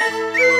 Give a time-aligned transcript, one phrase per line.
[0.00, 0.44] Música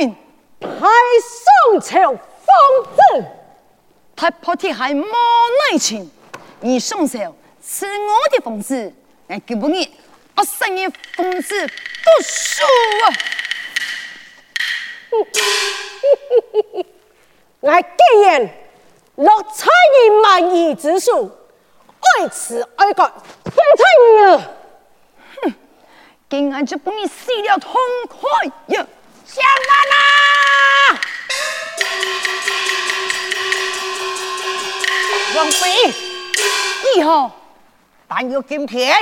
[0.00, 0.16] 来是何人？
[0.60, 0.68] 太
[1.20, 2.16] 上朝奉
[2.96, 3.24] 旨，
[4.16, 5.04] 太破天还冇
[5.70, 6.10] 内情，
[6.60, 8.92] 你上朝是我的奉旨，
[9.28, 9.90] 我给不你，
[10.36, 11.72] 我生你奉旨读
[12.22, 12.62] 书
[13.04, 13.06] 啊！
[17.60, 18.48] 我既然
[19.16, 21.30] 落彩以万宜之数，
[22.18, 23.06] 爱此爱国，
[23.44, 23.84] 非称
[24.34, 24.50] 啊！
[26.28, 27.74] 今俺就帮你死了痛
[28.08, 28.20] 快
[28.68, 28.86] 呀！
[29.32, 30.98] 相公啊！
[35.36, 35.94] 王妃，
[36.96, 37.30] 以后
[38.08, 38.92] 但有今天，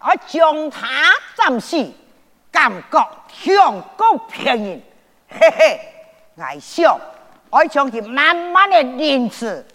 [0.00, 0.86] 我将他
[1.34, 1.84] 暂时，
[2.52, 3.10] 感觉
[3.42, 4.80] 享国便宜，
[5.28, 5.80] 嘿嘿，
[6.36, 7.00] 我想
[7.50, 9.66] 我将佢慢慢的练词，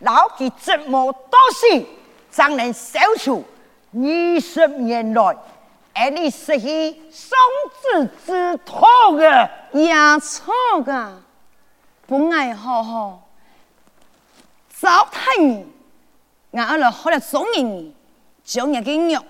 [0.00, 1.86] 老其折磨多时，
[2.30, 3.42] 才能消除
[3.94, 5.34] 二十年来。
[6.00, 7.36] 而你是以双
[7.82, 10.54] 子之痛啊，也错
[10.84, 11.22] 个，
[12.06, 13.28] 不爱好好
[14.70, 15.66] 糟蹋你，
[16.52, 17.92] 俺阿来好了中人，
[18.44, 19.20] 将你嘅肉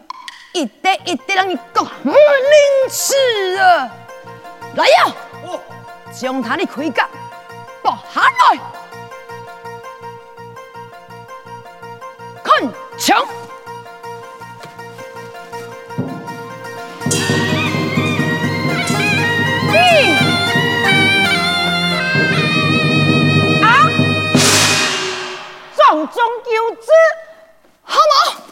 [0.53, 3.15] 一袋一袋让你割不能吃
[3.57, 3.91] 啊！
[4.77, 5.15] 来呀，
[6.13, 7.09] 将他的盔甲
[7.83, 8.61] 剥下来，
[12.45, 13.27] 看枪。
[26.13, 26.25] 中
[26.55, 26.91] 有之，
[27.83, 28.43] 好吗？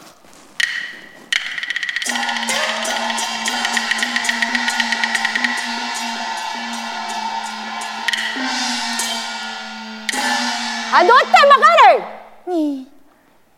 [10.89, 12.01] 还多带么个嘞？
[12.45, 12.87] 你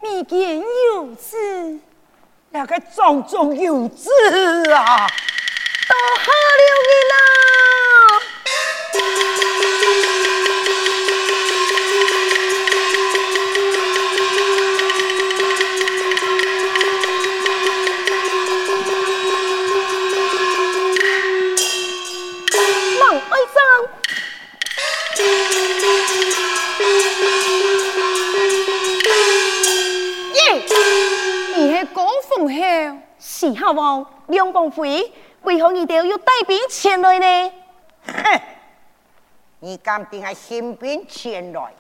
[0.02, 0.66] 未见有
[1.16, 1.80] 子，
[2.50, 4.10] 那个种种有子
[4.74, 5.08] 啊，
[5.88, 7.39] 都好了你啦。
[33.54, 35.12] 时下王梁凤辉
[35.42, 37.54] 为何你都要带兵前来呢？
[38.06, 38.42] 哼！
[39.60, 41.74] 你敢定系新兵前来，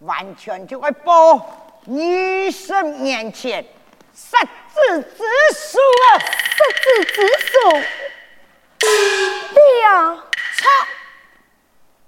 [0.00, 1.40] 完全就会报
[1.84, 3.64] 女神面前
[4.12, 5.24] 杀子之
[5.54, 6.18] 数啊！
[6.18, 6.26] 杀
[6.82, 7.54] 子之数，
[8.78, 10.14] 对呀，
[10.56, 10.68] 操！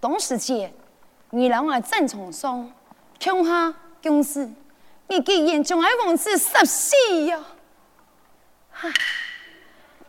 [0.01, 0.73] 董事姐，
[1.31, 2.73] 你让我正从上，
[3.23, 4.51] 恐吓公司，
[5.09, 6.97] 你竟然将我王子杀死
[7.27, 7.41] 呀！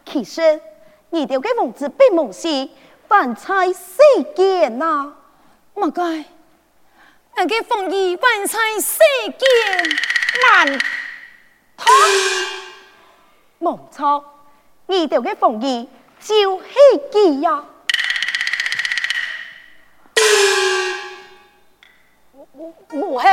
[0.06, 0.62] 其实
[1.10, 2.70] 你哋嘅王子并冇事，
[3.08, 4.00] 凡猜世
[4.36, 5.14] 间呐，
[5.74, 6.26] 莫该？
[7.38, 9.00] 那个凤仪凡猜世
[9.38, 10.00] 间，
[10.54, 10.80] 难
[11.76, 11.92] 他
[13.60, 14.24] 冇错，
[14.88, 15.90] 你哋嘅凤仪
[16.20, 16.66] 就是
[17.12, 17.64] 佢呀！
[22.54, 23.28] 我我系，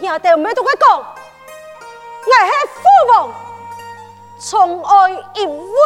[0.00, 1.19] 廿条咩都佢讲。
[2.22, 3.32] 我系父王，
[4.38, 5.82] 宠爱一位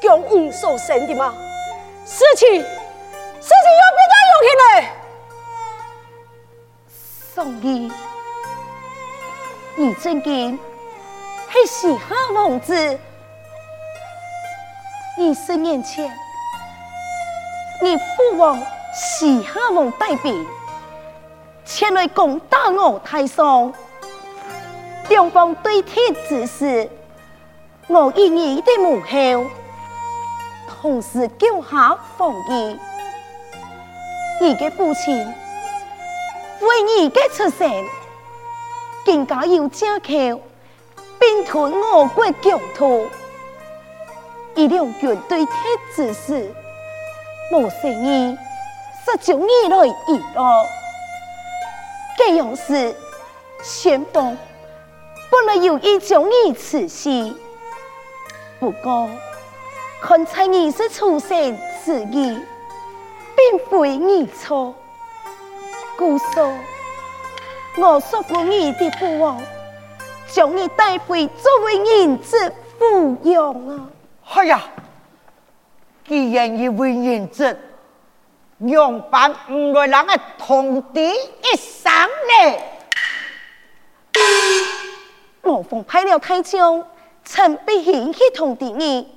[0.00, 1.34] 强武所生的吗，
[2.04, 4.92] 事情事情要比较有起来。
[7.34, 7.92] 所以，
[9.76, 10.58] 你曾经
[11.52, 12.74] 系时下王子，
[15.18, 16.10] 二十年前，
[17.82, 18.58] 你父王
[18.94, 20.46] 时下王带兵
[21.66, 23.72] 前来攻打我太上。
[25.08, 26.88] 两方对天之时，
[27.86, 29.50] 我以你的母后，
[30.68, 32.76] 同时救下凤仪。
[34.40, 35.16] 你的父亲
[36.60, 37.70] 为你的出生，
[39.04, 40.40] 更加要加强
[41.20, 43.06] 并吞我国疆土。
[44.56, 45.54] 以两军对天
[45.94, 46.52] 之时，
[47.52, 48.36] 我生意
[49.04, 50.66] 是就你来议咯。
[52.18, 52.94] 这样是
[53.62, 54.36] 先锋。
[55.36, 57.30] 本来有意将你辞世，
[58.58, 59.10] 不过
[60.00, 62.40] 看在你是出生之意，
[63.36, 64.74] 并非你错。
[65.98, 66.50] 故说
[67.76, 69.38] 我说过你的父王，
[70.26, 72.50] 将你带回作为人质
[72.80, 73.88] 抚养啊！
[74.36, 74.62] 哎呀，
[76.08, 77.60] 既然一位人质，
[78.60, 82.58] 用办唔来让我同敌一生呢？
[85.46, 86.84] 我奉派了太将，
[87.24, 89.08] 陈必兴去通知你。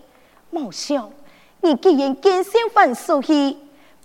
[0.54, 1.12] 冇想
[1.62, 3.58] 你既然坚守番所去，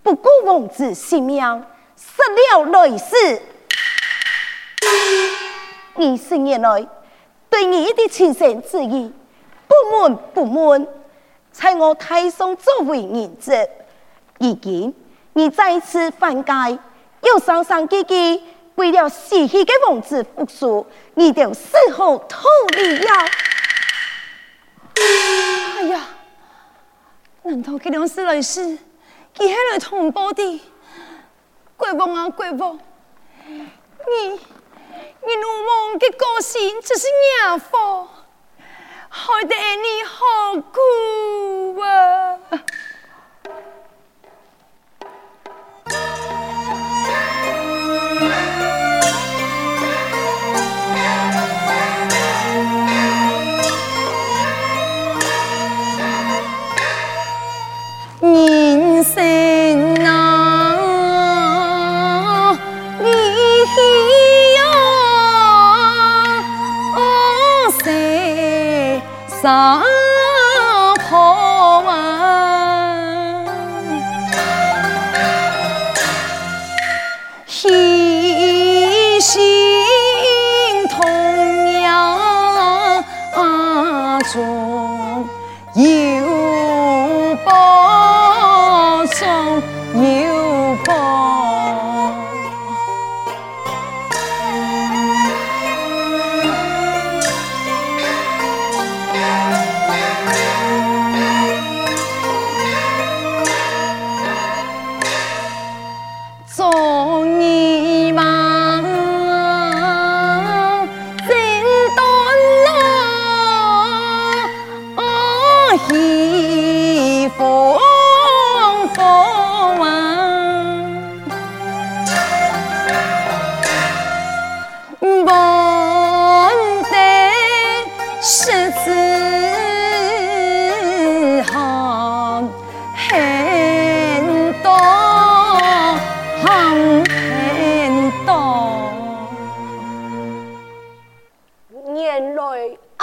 [0.03, 1.43] 不顾王子性命，
[1.97, 3.43] 失了来世。
[5.97, 6.87] 二十年来
[7.49, 9.13] 对你的亲生之意，
[9.69, 10.87] 不满不满，
[11.53, 13.69] 在我太上作为人质，
[14.39, 14.95] 如今
[15.35, 16.79] 你再次犯戒，
[17.23, 18.43] 又伤伤戚戚。
[18.77, 22.43] 为了死去的王子复苏，你就死后逃
[22.77, 23.31] 离呀！
[24.97, 26.09] 哎呀，
[27.43, 28.79] 难道这两世来世，
[29.35, 30.61] 他还来同胞的？
[31.77, 32.79] 国王啊，国王，
[33.47, 33.61] 你
[34.31, 38.09] 你鲁莽的个性就是孽祸，
[39.09, 42.24] 害得你好苦啊！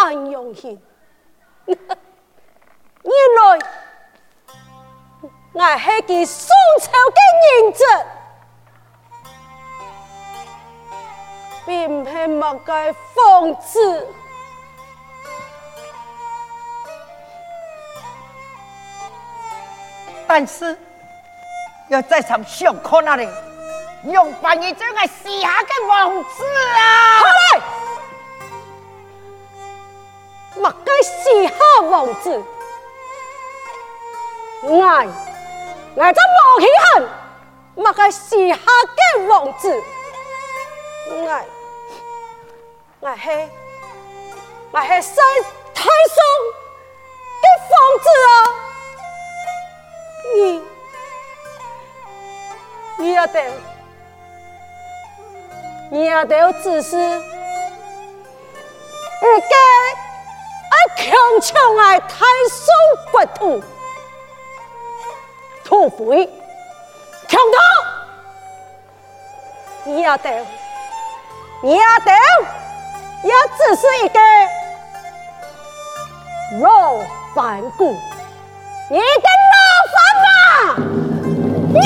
[0.04, 0.78] 安阳县，
[1.66, 1.78] 原
[5.54, 6.48] 来俺宋
[6.80, 7.20] 朝的
[7.62, 7.84] 名字，
[11.66, 12.74] 并非莫个
[13.14, 14.08] 讽刺，
[20.28, 20.78] 但是
[21.90, 23.30] 要在场笑看那里，
[24.06, 26.44] 用把你这个西夏的王子
[26.78, 27.22] 啊！
[30.62, 31.54] 莫该西夏
[31.90, 32.30] 王子，
[34.64, 35.08] 爱
[35.98, 37.02] 爱则无稀罕，
[37.74, 39.84] 莫该西夏嘅王子，
[41.10, 41.48] 爱
[43.02, 43.30] 爱系
[44.72, 45.16] 爱系西
[45.74, 46.24] 太宗
[47.42, 48.30] 嘅王子啊！
[50.36, 50.62] 你，
[53.00, 53.52] 你要得，
[55.90, 57.20] 你要得有知识，而
[59.50, 59.58] 该
[61.02, 61.10] 强
[61.42, 62.68] 抢爱太宗
[63.12, 63.64] 国土，
[65.64, 66.30] 土匪
[67.28, 67.58] 强盗，
[69.84, 70.46] 你也得，
[71.64, 72.12] 你也得，
[73.24, 74.20] 也只是一个
[76.62, 77.00] 老
[77.34, 77.96] 反骨，
[78.92, 79.02] 一个。
[81.74, 81.80] 你，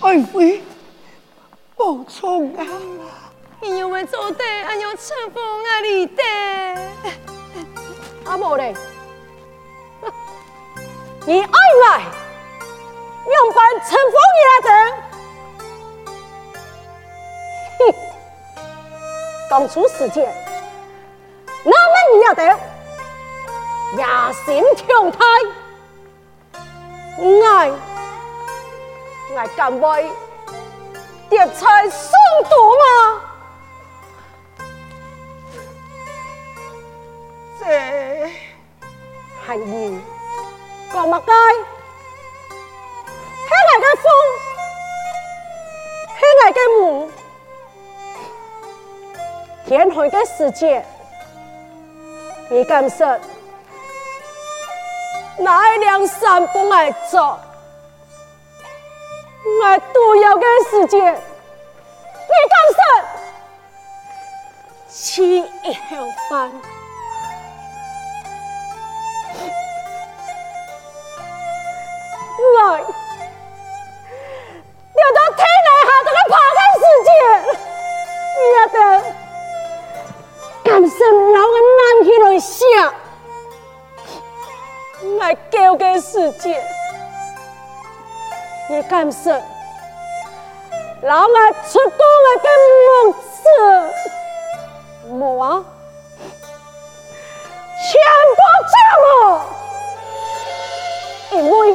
[0.00, 0.62] 爱妃，
[1.90, 2.62] 宝총啊！
[3.60, 6.22] 你又会做的，俺要臣服阿里的？
[8.26, 8.72] 阿母嘞，
[11.26, 11.48] 你爱
[11.88, 12.02] 爱，
[13.26, 14.70] 用办臣服你来的？
[17.80, 17.80] 哼，
[19.50, 20.32] 刚出世间。
[21.64, 22.44] 那么你要得
[23.96, 24.04] 野
[24.44, 25.18] 心强大，
[27.18, 27.72] 爱
[29.36, 30.08] 爱敢为
[31.30, 32.10] 夺财送
[32.50, 32.84] 毒吗？
[37.60, 37.64] 这
[39.46, 39.64] 还有
[40.92, 41.32] 讲乜该？
[43.46, 44.04] 黑来的风，
[46.18, 47.08] 黑来的母，
[49.66, 50.84] 天海的世界。
[52.48, 53.16] 你敢说，
[55.38, 57.38] 哪一辆山不爱走？
[59.64, 62.80] 爱毒药的世界，你敢说，
[64.90, 65.96] 吃一口
[66.28, 66.52] 饭？
[72.58, 72.62] 爱，
[74.92, 77.10] 要到天涯海角的爬开世界，
[78.36, 78.78] 你要得。
[80.64, 80.98] 敢生
[81.32, 82.60] 老个男起来想，
[85.18, 86.62] 来救个世界。
[88.70, 89.32] 你敢说，
[91.02, 92.48] 老爱出宫来跟
[92.86, 93.12] 母
[93.42, 93.50] 子，
[95.08, 95.64] 母啊，
[97.82, 97.90] 全
[98.36, 98.72] 部嫁
[99.02, 99.42] 我，
[101.32, 101.74] 因为，因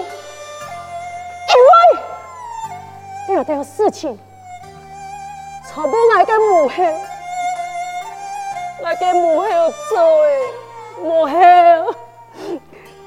[3.27, 4.17] 为，有这个事情，
[5.67, 6.95] 从不爱跟母黑。
[8.81, 9.45] 我嘅母后
[9.89, 10.39] 做诶，
[11.03, 11.93] 母后，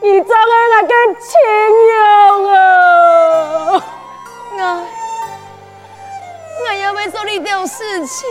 [0.02, 1.40] 你怎会那个亲
[1.88, 2.87] 样啊？
[6.90, 8.26] 我也会做呢件事情，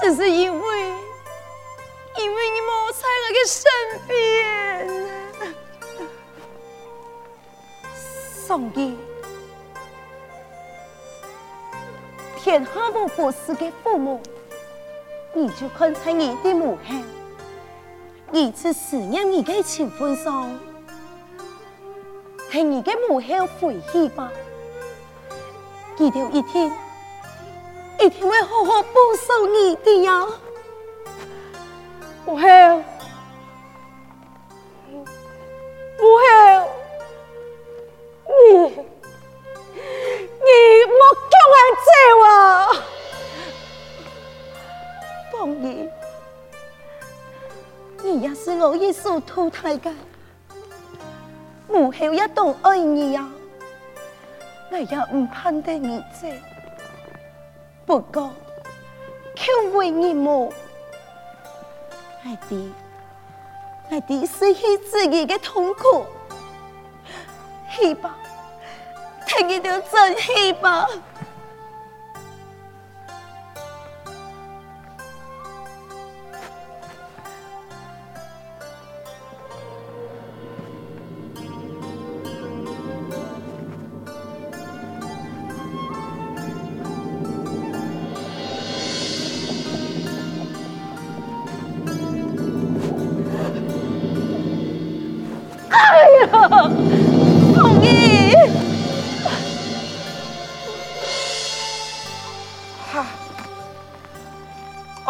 [0.00, 0.88] 只是因为，
[2.18, 3.62] 因为你没在我嘅身
[4.06, 4.14] 边。
[8.46, 8.98] 宋义，
[12.36, 14.20] 天下无不是嘅父母。
[15.32, 17.04] 你就看在你的母亲，
[18.30, 20.60] 你去思念你的情分上，
[22.50, 24.30] 替你的母后回去吧。
[25.96, 26.70] 记得一天，
[28.00, 30.26] 一定会好好报答你的呀，
[32.26, 32.82] 母后。
[48.92, 49.92] 所淘汰的，
[51.68, 53.28] 母后也懂爱你呀，
[54.74, 56.26] 我也唔盼得你走。
[57.86, 58.34] 不过，
[59.36, 60.52] 求为你母，
[62.24, 62.72] 爱弟，
[63.88, 66.04] 爱弟失去自己的痛苦，
[67.70, 68.12] 希望，
[69.28, 70.88] 听你就真去吧。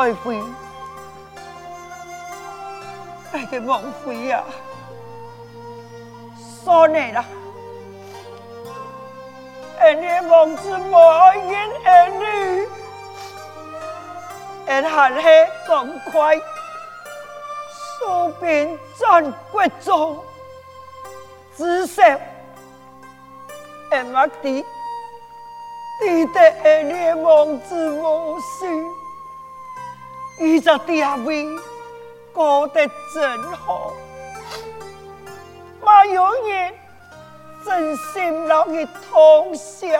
[0.05, 0.39] 爱妃，
[3.33, 4.45] 爱个王妃呀，
[6.63, 7.25] 算你啦，
[9.81, 12.69] 俺的王子无爱见儿女，
[14.67, 16.39] 俺还是赶快。
[17.99, 20.23] 收兵战国中，
[21.57, 22.03] 至少，
[23.91, 24.67] 俺妈的，
[26.03, 28.95] 你的儿女王子无数，
[30.41, 31.47] 一直地位
[32.33, 33.93] 过得真好，
[35.83, 36.75] 妈有人
[37.65, 39.93] 真心让你痛惜，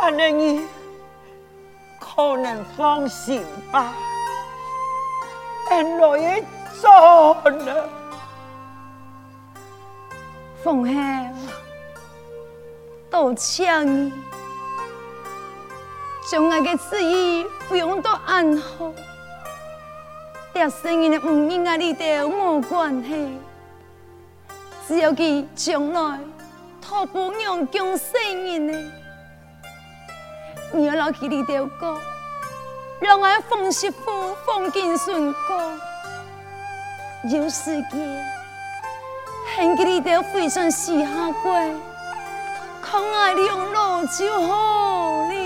[0.00, 0.66] 俺的你
[2.00, 3.92] 可能放心吧。
[5.70, 6.44] 原来一
[6.80, 7.88] 错了，
[10.64, 10.92] 凤后，
[13.10, 14.12] 多谢你，
[16.28, 18.92] 将我的旨意抚养到安好，
[20.52, 23.38] 这生意的唔应该你都冇关系，
[24.88, 25.12] 只要
[25.54, 26.18] 将来
[26.82, 28.76] 托付娘将生意呢，
[30.72, 31.96] 你要老佢你都过。
[32.98, 35.72] 让我奉媳妇奉敬顺过，
[37.30, 38.26] 有时间，
[39.54, 41.52] 很给你的非常喜下过，
[42.80, 45.45] 可爱两老就好了。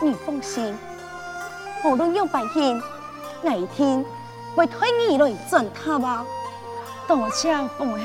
[0.00, 0.76] 你放心，
[1.84, 2.82] 无论有百姓，
[3.42, 4.04] 哪一天
[4.54, 6.24] 会推你来整他吧？
[7.08, 7.98] 多谢奉后，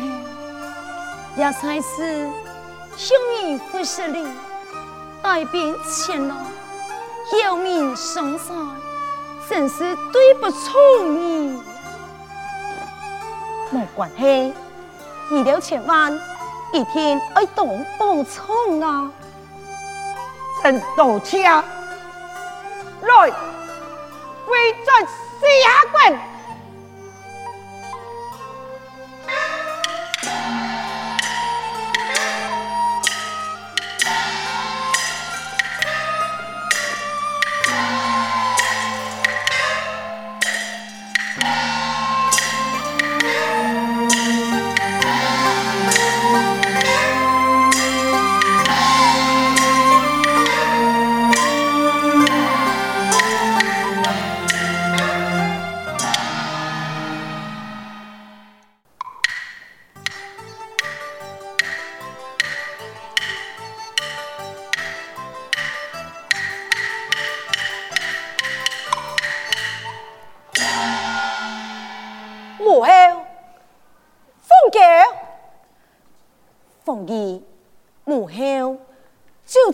[1.35, 2.29] 也才是
[2.95, 4.25] 兄弟不识礼。
[5.21, 6.35] 带兵前来，
[7.45, 8.55] 有命相随，
[9.49, 11.61] 真是对不住你。
[13.69, 14.53] 没关系，
[15.29, 16.11] 你了千万，
[16.73, 19.11] 一天爱当补充啊！
[20.63, 21.45] 真多谢，
[23.01, 23.31] 来，
[24.47, 25.07] 为朕
[25.63, 26.30] 下跪。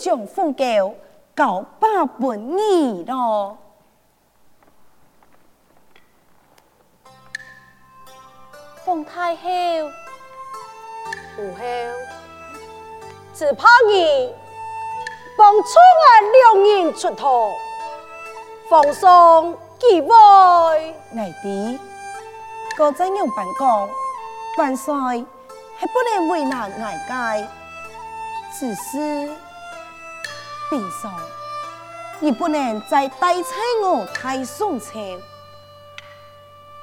[0.08, 0.96] 将凤诏
[1.36, 3.58] 交八本你咯，
[8.86, 9.50] 凤太后，
[11.38, 11.60] 母后，
[13.34, 14.34] 只怕你
[15.38, 15.68] 帮出
[16.08, 17.52] 俺两人出头，
[18.70, 21.78] 奉上几位爱弟，
[22.78, 23.90] 哥在用办公，
[24.58, 27.46] 万岁还不能为难外家，
[28.58, 29.30] 只是。
[30.70, 31.10] 兵嫂，
[32.20, 35.18] 你不能再带菜我太送钱。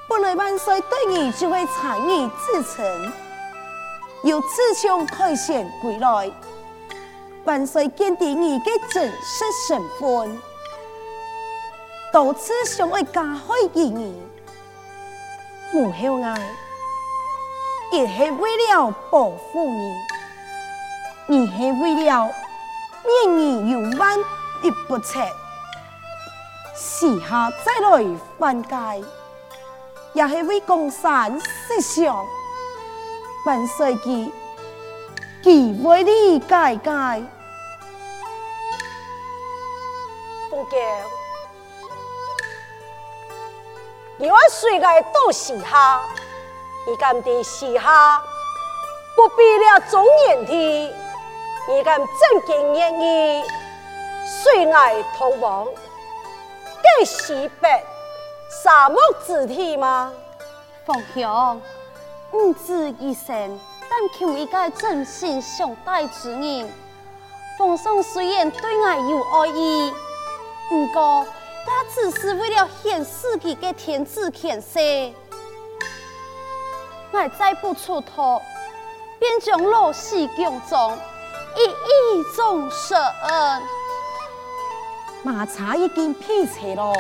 [0.08, 3.12] 本来万岁对你就会差你自称，
[4.22, 6.30] 由此将开县归来，
[7.44, 10.40] 万岁见定你的真实身份，
[12.10, 14.22] 多次想要加害于你，
[15.72, 16.40] 母后爱，
[17.92, 19.94] 也是为了保护你，
[21.26, 22.30] 你是为了。
[23.06, 24.18] 免你有万
[24.62, 25.20] 一不测，
[26.74, 28.04] 时下再来
[28.38, 29.04] 犯戒，
[30.14, 32.26] 也是为江山设想。
[33.46, 34.32] 万岁记，
[35.42, 37.22] 记为你改改。
[40.50, 40.76] 凤姐，
[44.16, 46.00] 你我虽爱到时下，
[46.86, 48.22] 你敢在时下
[49.14, 50.94] 不必了总言的。
[51.66, 53.44] 你敢正经言语，
[54.26, 55.66] 随爱同往，
[56.98, 57.82] 给西北
[58.62, 60.12] 沙漠之地吗？
[60.84, 61.62] 凤兄，
[62.30, 66.70] 不止一生，但求一个真心相待之人。
[67.56, 69.94] 皇上虽然对爱有爱意，
[70.68, 71.26] 不过
[71.64, 74.78] 他只是为了显自己的天子权势，
[77.10, 78.42] 我再不出头，
[79.18, 80.98] 便将老死宫中
[81.56, 83.62] 一一种赦恩。
[85.22, 86.92] 马茶已经劈柴了，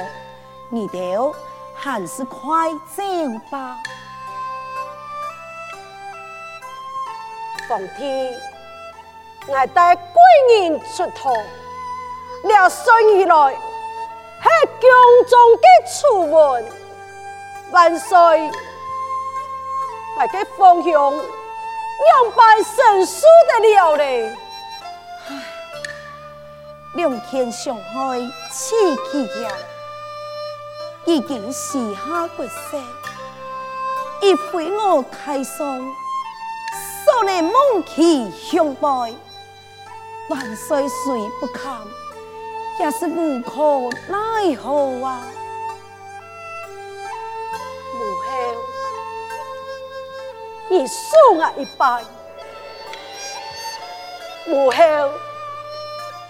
[0.68, 1.34] 你哋
[1.74, 3.02] 还是快走
[3.50, 3.76] 吧。
[7.68, 8.32] 奉天，
[9.48, 10.02] 我带贵
[10.60, 11.30] 人出头，
[12.44, 13.54] 了顺以来。
[14.42, 14.48] 系
[14.80, 14.90] 宫
[15.28, 16.64] 中的初闻，
[17.72, 18.50] 万岁！
[20.16, 24.36] 我嘅方向两败神输得了嘞。
[26.94, 28.20] 两天上海
[28.52, 28.74] 起
[29.10, 29.50] 起呀，
[31.04, 32.78] 已经时下国色，
[34.20, 35.56] 一回我太上，
[37.04, 37.52] 所来梦
[37.84, 39.12] 起相败，
[40.28, 41.80] 万岁虽不堪。
[42.76, 45.22] 也是无可奈何啊！
[47.94, 48.26] 母后，
[50.68, 50.84] 你。
[50.84, 52.02] 恕我一拜。
[54.46, 54.76] 母后，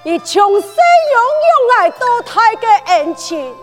[0.07, 3.57] 你从小拥有爱多太的恩情，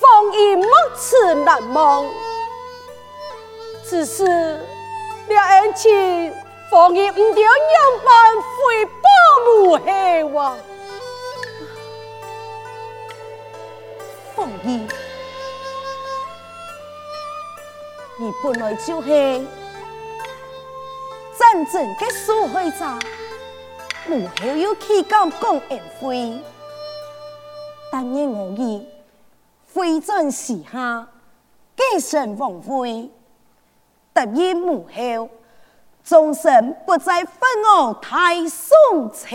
[0.00, 0.66] 方以莫
[0.98, 2.06] 齿难忘。
[3.86, 6.34] 只是了恩情，
[6.70, 9.02] 方以唔掉样般回报
[9.44, 10.56] 母后啊！
[14.34, 14.88] 凤仪，
[18.18, 19.08] 你本来就是
[21.38, 22.86] 真正的受害者，
[24.06, 26.38] 母后又岂敢讲恩惠？
[27.90, 28.86] 但愿我儿
[29.66, 31.06] 非战时下，
[31.76, 33.10] 继承王位，
[34.12, 35.28] 答应母后，
[36.04, 37.40] 终身不再犯
[37.78, 39.26] 我太宋朝。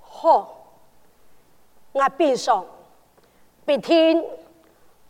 [0.00, 0.52] 好。
[1.92, 2.62] 我必上
[3.64, 4.22] 必听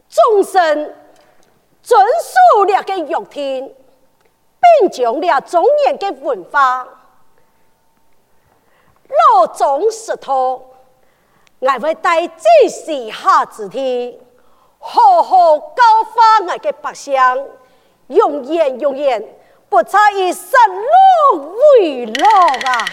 [0.09, 0.95] 众生
[1.83, 3.75] 遵守了个约定，
[4.81, 6.87] 并将了中原的文化
[9.35, 10.75] 老总石头，
[11.61, 14.21] 我会带这些下子的，
[14.79, 17.15] 好好教化我的百姓，
[18.09, 19.23] 永远永远
[19.69, 22.27] 不差以失落为乐
[22.69, 22.85] 啊！